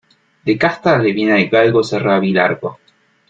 De 0.49 0.55
casta 0.57 0.97
le 0.97 1.11
viene 1.17 1.33
al 1.35 1.45
galgo 1.45 1.83
ser 1.83 2.01
rabilargo. 2.01 2.77